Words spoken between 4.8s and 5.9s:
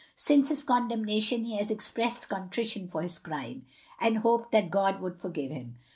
would forgive him.